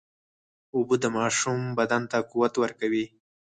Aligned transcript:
اوبه 0.75 0.95
د 1.03 1.05
ماشوم 1.17 1.61
بدن 1.77 2.01
ته 2.11 2.17
قوت 2.31 2.53
ورکوي. 2.63 3.05